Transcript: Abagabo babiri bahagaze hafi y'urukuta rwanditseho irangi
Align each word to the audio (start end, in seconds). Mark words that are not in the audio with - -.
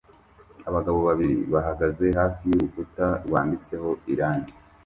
Abagabo 0.69 0.99
babiri 1.07 1.35
bahagaze 1.53 2.05
hafi 2.19 2.43
y'urukuta 2.51 3.05
rwanditseho 3.25 3.89
irangi 4.13 4.53